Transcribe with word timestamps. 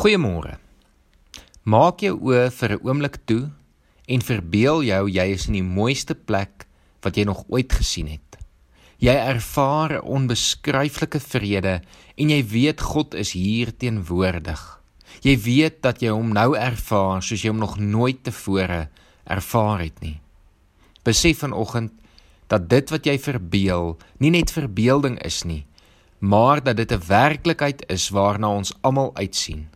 Goeiemôre. 0.00 0.54
Maak 1.68 2.00
jou 2.00 2.14
oë 2.24 2.46
vir 2.56 2.72
'n 2.72 2.84
oomblik 2.88 3.16
toe 3.28 3.50
en 4.08 4.22
verbeel 4.24 4.78
jou 4.82 5.02
jy 5.12 5.26
is 5.36 5.46
in 5.46 5.58
die 5.58 5.66
mooiste 5.76 6.14
plek 6.14 6.64
wat 7.04 7.16
jy 7.16 7.24
nog 7.28 7.44
ooit 7.52 7.68
gesien 7.68 8.06
het. 8.08 8.38
Jy 8.96 9.12
ervaar 9.12 9.92
'n 9.92 10.06
onbeskryflike 10.16 11.20
vrede 11.20 11.82
en 12.16 12.30
jy 12.30 12.40
weet 12.42 12.80
God 12.80 13.14
is 13.14 13.32
hier 13.32 13.76
teenwoordig. 13.76 14.80
Jy 15.20 15.36
weet 15.36 15.82
dat 15.82 16.00
jy 16.00 16.08
hom 16.08 16.32
nou 16.32 16.56
ervaar 16.56 17.22
soos 17.22 17.42
jy 17.42 17.50
hom 17.50 17.60
nog 17.60 17.76
nooit 17.76 18.24
tevore 18.24 18.88
ervaar 19.26 19.80
het 19.80 20.00
nie. 20.00 20.20
Besef 21.04 21.38
vanoggend 21.38 21.92
dat 22.48 22.70
dit 22.70 22.90
wat 22.90 23.04
jy 23.04 23.18
verbeel 23.18 23.98
nie 24.18 24.30
net 24.30 24.50
verbeelding 24.50 25.20
is 25.20 25.44
nie, 25.44 25.66
maar 26.20 26.64
dat 26.64 26.76
dit 26.76 26.90
'n 26.90 27.06
werklikheid 27.06 27.84
is 27.90 28.08
waarna 28.08 28.48
ons 28.48 28.72
almal 28.80 29.14
uitsien 29.14 29.68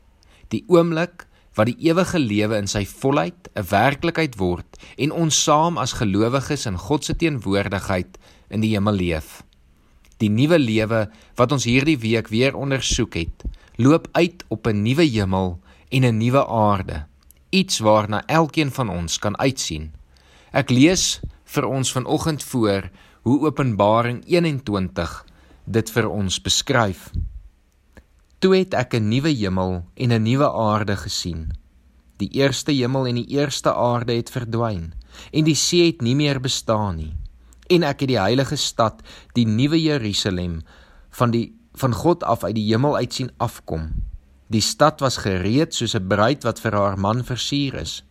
die 0.55 0.65
oomblik 0.73 1.27
wat 1.55 1.71
die 1.71 1.91
ewige 1.91 2.19
lewe 2.19 2.59
in 2.59 2.71
sy 2.71 2.85
volheid 2.87 3.49
'n 3.55 3.67
werklikheid 3.71 4.39
word 4.39 4.79
en 4.99 5.13
ons 5.13 5.43
saam 5.45 5.79
as 5.79 5.99
gelowiges 6.01 6.67
in 6.67 6.79
God 6.79 7.05
se 7.05 7.15
teenwoordigheid 7.15 8.19
in 8.51 8.61
die 8.61 8.75
hemel 8.75 8.95
leef. 8.95 9.43
Die 10.19 10.31
nuwe 10.31 10.59
lewe 10.59 11.11
wat 11.37 11.53
ons 11.53 11.65
hierdie 11.65 11.99
week 11.99 12.29
weer 12.29 12.55
ondersoek 12.55 13.15
het, 13.15 13.45
loop 13.77 14.09
uit 14.13 14.45
op 14.49 14.67
'n 14.67 14.83
nuwe 14.83 15.05
hemel 15.05 15.61
en 15.91 16.05
'n 16.05 16.19
nuwe 16.19 16.47
aarde, 16.47 17.07
iets 17.51 17.79
waarna 17.79 18.27
elkeen 18.27 18.71
van 18.71 18.89
ons 18.89 19.19
kan 19.19 19.39
uitsien. 19.39 19.93
Ek 20.53 20.71
lees 20.71 21.21
vir 21.45 21.67
ons 21.67 21.93
vanoggend 21.93 22.43
voor 22.43 22.91
hoe 23.23 23.47
Openbaring 23.47 24.25
21 24.27 25.25
dit 25.65 25.91
vir 25.91 26.09
ons 26.09 26.41
beskryf. 26.41 27.11
Toe 28.45 28.59
het 28.61 28.75
ek 28.77 28.93
'n 28.93 29.09
nuwe 29.09 29.31
hemel 29.33 29.89
en 29.97 30.13
'n 30.13 30.23
nuwe 30.23 30.49
aarde 30.53 30.97
gesien. 30.97 31.57
Die 32.21 32.29
eerste 32.29 32.73
hemel 32.73 33.07
en 33.07 33.15
die 33.15 33.27
eerste 33.27 33.75
aarde 33.75 34.13
het 34.13 34.31
verdwyn 34.31 34.93
en 35.33 35.45
die 35.45 35.55
see 35.55 35.87
het 35.87 36.03
nie 36.03 36.15
meer 36.15 36.41
bestaan 36.41 36.97
nie. 36.97 37.17
En 37.67 37.83
ek 37.83 38.01
het 38.01 38.09
die 38.09 38.21
heilige 38.21 38.57
stad, 38.57 39.01
die 39.33 39.47
nuwe 39.47 39.81
Jerusalem, 39.83 40.61
van 41.11 41.31
die 41.31 41.55
van 41.73 41.95
God 41.95 42.25
af 42.25 42.45
uit 42.45 42.55
die 42.55 42.69
hemel 42.69 42.97
uit 42.97 43.13
sien 43.13 43.31
afkom. 43.37 44.03
Die 44.47 44.61
stad 44.61 45.01
was 45.01 45.17
gereed 45.17 45.75
soos 45.75 45.95
'n 45.95 46.09
bruid 46.09 46.45
wat 46.45 46.61
vir 46.61 46.73
haar 46.73 46.99
man 46.99 47.25
versier 47.25 47.75
is. 47.75 48.05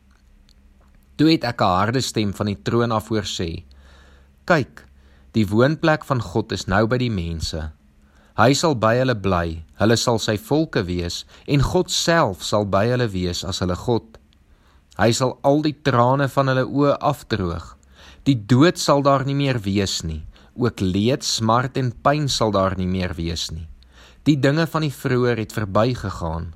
Toe 1.15 1.31
het 1.31 1.43
ek 1.43 1.61
'n 1.61 1.77
harde 1.77 2.01
stem 2.01 2.33
van 2.33 2.45
die 2.45 2.61
troon 2.63 2.91
af 2.91 3.07
hoor 3.07 3.25
sê: 3.25 3.63
"Kyk, 4.45 4.85
die 5.31 5.47
woonplek 5.47 6.03
van 6.05 6.21
God 6.21 6.51
is 6.51 6.65
nou 6.65 6.87
by 6.87 6.97
die 6.97 7.11
mense." 7.11 7.71
Hy 8.33 8.55
sal 8.57 8.73
by 8.73 8.95
hulle 8.97 9.13
bly, 9.13 9.61
hulle 9.77 9.95
sal 10.01 10.17
sy 10.17 10.33
volke 10.41 10.81
wees 10.87 11.19
en 11.45 11.61
God 11.61 11.91
self 11.93 12.41
sal 12.41 12.65
by 12.65 12.87
hulle 12.89 13.05
wees 13.13 13.43
as 13.45 13.61
hulle 13.61 13.75
God. 13.77 14.07
Hy 14.97 15.11
sal 15.13 15.35
al 15.45 15.61
die 15.61 15.75
trane 15.85 16.25
van 16.33 16.49
hulle 16.49 16.63
oë 16.65 16.95
afdroog. 17.11 17.67
Die 18.25 18.33
dood 18.33 18.81
sal 18.81 19.05
daar 19.05 19.27
nie 19.27 19.37
meer 19.37 19.61
wees 19.61 19.99
nie, 20.01 20.23
ook 20.57 20.81
leed, 20.81 21.21
smart 21.21 21.77
en 21.77 21.93
pyn 21.93 22.25
sal 22.25 22.55
daar 22.57 22.73
nie 22.79 22.89
meer 22.89 23.13
wees 23.13 23.51
nie. 23.53 23.67
Die 24.25 24.39
dinge 24.41 24.65
van 24.65 24.87
die 24.87 24.93
vroeër 24.93 25.45
het 25.45 25.53
verbygegaan. 25.53 26.53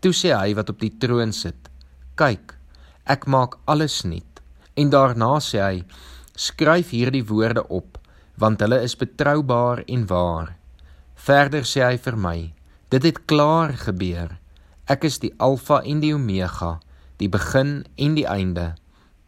Toe 0.00 0.16
sê 0.16 0.32
hy 0.32 0.56
wat 0.56 0.72
op 0.72 0.80
die 0.80 0.94
troon 0.96 1.32
sit: 1.36 1.68
"Kyk, 2.16 2.56
ek 3.04 3.26
maak 3.28 3.60
alles 3.68 4.04
nuut." 4.04 4.40
En 4.76 4.88
daarna 4.88 5.36
sê 5.44 5.60
hy: 5.60 5.84
"Skryf 6.36 6.96
hierdie 6.96 7.26
woorde 7.28 7.68
op, 7.68 7.98
want 8.38 8.60
hulle 8.60 8.80
is 8.80 8.96
betroubaar 8.96 9.84
en 9.84 10.06
waar." 10.06 10.56
Verder 11.16 11.64
sê 11.64 11.82
hy 11.84 11.96
vir 11.96 12.16
my: 12.20 12.38
Dit 12.92 13.06
het 13.08 13.24
klaar 13.26 13.72
gebeur. 13.80 14.36
Ek 14.86 15.04
is 15.08 15.18
die 15.18 15.32
Alfa 15.42 15.80
en 15.82 15.98
die 16.04 16.12
Omega, 16.14 16.76
die 17.18 17.28
begin 17.28 17.80
en 17.96 18.14
die 18.14 18.26
einde. 18.28 18.74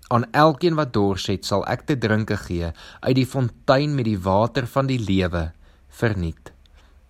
Aan 0.08 0.28
elkeen 0.32 0.76
wat 0.78 0.92
dors 0.94 1.26
het, 1.26 1.44
sal 1.44 1.64
ek 1.66 1.88
te 1.88 1.96
drinke 1.98 2.36
gee 2.46 2.70
uit 3.00 3.16
die 3.18 3.26
fontein 3.26 3.96
met 3.96 4.06
die 4.06 4.20
water 4.20 4.68
van 4.70 4.86
die 4.86 5.00
lewe 5.00 5.50
verniet. 5.88 6.52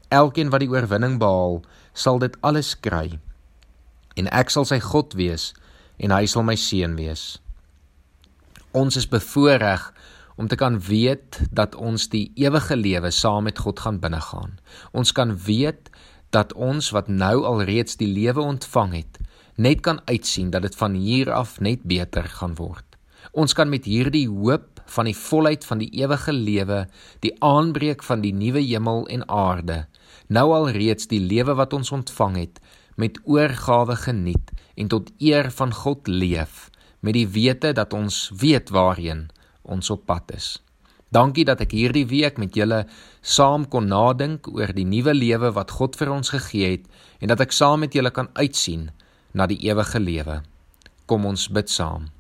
Elkeen 0.09 0.50
wat 0.50 0.65
die 0.65 0.71
oorwinning 0.72 1.19
behaal, 1.21 1.61
sal 1.93 2.19
dit 2.22 2.34
alles 2.41 2.72
kry. 2.81 3.19
En 4.17 4.31
ek 4.33 4.50
sal 4.50 4.65
sy 4.65 4.81
God 4.81 5.15
wees 5.19 5.53
en 6.00 6.15
hy 6.15 6.25
sal 6.31 6.47
my 6.47 6.56
seun 6.56 6.97
wees. 6.99 7.37
Ons 8.72 8.97
is 8.97 9.09
bevoorreg 9.11 9.91
om 10.38 10.47
te 10.47 10.56
kan 10.56 10.78
weet 10.81 11.41
dat 11.50 11.75
ons 11.75 12.06
die 12.12 12.28
ewige 12.38 12.76
lewe 12.78 13.10
saam 13.10 13.49
met 13.50 13.59
God 13.59 13.81
gaan 13.82 13.99
binnegaan. 13.99 14.59
Ons 14.94 15.12
kan 15.12 15.34
weet 15.34 15.91
dat 16.31 16.53
ons 16.54 16.93
wat 16.94 17.09
nou 17.10 17.43
al 17.49 17.65
reeds 17.66 17.99
die 17.99 18.10
lewe 18.10 18.41
ontvang 18.41 18.93
het, 19.00 19.19
net 19.56 19.82
kan 19.82 19.99
uitsien 20.06 20.53
dat 20.54 20.62
dit 20.62 20.76
van 20.78 20.94
hier 20.94 21.32
af 21.34 21.59
net 21.60 21.82
beter 21.82 22.28
gaan 22.38 22.54
word. 22.54 22.84
Ons 23.32 23.53
kan 23.53 23.69
met 23.69 23.88
hierdie 23.91 24.28
hoop 24.31 24.78
van 24.87 25.09
die 25.10 25.16
volheid 25.16 25.65
van 25.66 25.82
die 25.82 25.91
ewige 25.99 26.32
lewe, 26.32 26.84
die 27.20 27.34
aanbreek 27.44 28.05
van 28.06 28.22
die 28.22 28.32
nuwe 28.32 28.62
hemel 28.62 29.09
en 29.10 29.26
aarde, 29.28 29.87
nou 30.28 30.53
al 30.55 30.70
reeds 30.70 31.10
die 31.10 31.20
lewe 31.20 31.56
wat 31.59 31.75
ons 31.75 31.91
ontvang 31.93 32.37
het, 32.38 32.62
met 32.94 33.19
oorgawe 33.25 33.97
geniet 33.97 34.55
en 34.78 34.88
tot 34.94 35.10
eer 35.19 35.50
van 35.50 35.75
God 35.75 36.06
leef, 36.06 36.70
met 37.03 37.19
die 37.19 37.26
wete 37.26 37.75
dat 37.75 37.93
ons 37.94 38.28
weet 38.38 38.70
waarheen 38.70 39.26
ons 39.69 39.91
op 39.95 40.06
pad 40.09 40.34
is. 40.37 40.56
Dankie 41.09 41.47
dat 41.49 41.62
ek 41.65 41.73
hierdie 41.73 42.05
week 42.09 42.37
met 42.37 42.56
julle 42.56 42.83
saam 43.25 43.65
kon 43.73 43.89
nadink 43.89 44.49
oor 44.53 44.75
die 44.77 44.84
nuwe 44.84 45.15
lewe 45.17 45.55
wat 45.56 45.73
God 45.79 45.97
vir 45.97 46.12
ons 46.12 46.33
gegee 46.34 46.75
het 46.77 46.84
en 47.25 47.33
dat 47.33 47.41
ek 47.41 47.55
saam 47.56 47.81
met 47.84 47.97
julle 47.97 48.12
kan 48.12 48.29
uitsien 48.37 48.91
na 49.33 49.47
die 49.49 49.61
ewige 49.65 50.01
lewe. 50.01 50.43
Kom 51.09 51.25
ons 51.25 51.49
bid 51.49 51.73
saam. 51.73 52.11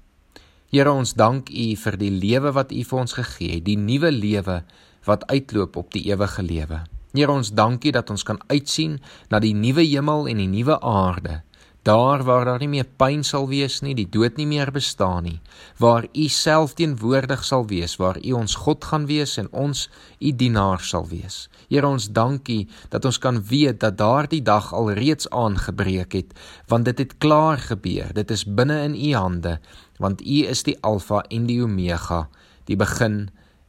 Here 0.72 0.92
ons 0.92 1.14
dank 1.16 1.50
U 1.52 1.66
vir 1.82 1.96
die 2.00 2.12
lewe 2.12 2.52
wat 2.56 2.72
U 2.72 2.80
vir 2.84 3.00
ons 3.00 3.16
gegee 3.16 3.58
het, 3.58 3.64
die 3.68 3.76
nuwe 3.76 4.10
lewe 4.12 4.62
wat 5.04 5.24
uitloop 5.28 5.76
op 5.76 5.92
die 5.92 6.06
ewige 6.08 6.44
lewe. 6.44 6.80
Here 7.16 7.32
ons 7.32 7.52
dankie 7.56 7.92
dat 7.92 8.08
ons 8.12 8.24
kan 8.24 8.40
uitsien 8.48 8.98
na 9.32 9.40
die 9.40 9.54
nuwe 9.56 9.84
hemel 9.84 10.28
en 10.28 10.40
die 10.40 10.48
nuwe 10.48 10.80
aarde 10.80 11.42
daar 11.88 12.22
waar 12.24 12.44
daar 12.44 12.60
nie 12.60 12.68
meer 12.68 12.88
pyn 13.00 13.22
sal 13.24 13.46
wees 13.48 13.80
nie, 13.80 13.94
die 13.96 14.08
dood 14.12 14.36
nie 14.36 14.46
meer 14.46 14.68
bestaan 14.74 15.24
nie, 15.24 15.38
waar 15.80 16.04
U 16.12 16.26
self 16.28 16.74
teenwoordig 16.76 17.44
sal 17.44 17.64
wees, 17.70 17.96
waar 17.96 18.20
U 18.20 18.34
ons 18.36 18.56
God 18.66 18.84
gaan 18.84 19.06
wees 19.08 19.38
en 19.40 19.48
ons 19.52 19.86
U 20.20 20.32
dienaar 20.42 20.84
sal 20.84 21.08
wees. 21.08 21.46
Here 21.68 21.88
ons 21.88 22.10
dankie 22.12 22.68
dat 22.92 23.08
ons 23.08 23.20
kan 23.22 23.40
weet 23.50 23.80
dat 23.80 23.98
daardie 24.00 24.42
dag 24.44 24.72
al 24.76 24.92
reeds 24.98 25.30
aangebreek 25.32 26.16
het, 26.20 26.36
want 26.68 26.88
dit 26.88 27.04
het 27.04 27.18
klaar 27.18 27.58
gebeur. 27.70 28.12
Dit 28.14 28.30
is 28.30 28.44
binne 28.44 28.82
in 28.84 28.96
U 28.96 29.12
hande, 29.16 29.58
want 29.98 30.20
U 30.20 30.38
is 30.44 30.64
die 30.68 30.76
Alfa 30.84 31.24
en 31.32 31.48
die 31.48 31.62
Omega, 31.64 32.26
die 32.68 32.76
begin 32.76 33.28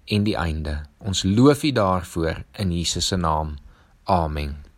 en 0.09 0.25
die 0.27 0.35
einde. 0.35 0.81
Ons 0.99 1.23
loof 1.23 1.63
U 1.63 1.71
daarvoor 1.71 2.43
in 2.59 2.75
Jesus 2.75 3.07
se 3.07 3.17
naam. 3.17 3.55
Amen. 4.03 4.68